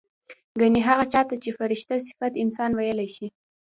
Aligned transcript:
ګنې 0.59 0.81
هغه 0.89 1.05
چا 1.13 1.21
ته 1.29 1.35
چې 1.43 1.49
فرشته 1.57 1.93
صفت 2.07 2.33
انسان 2.43 2.71
وييلی 2.75 3.07
شي 3.15 3.27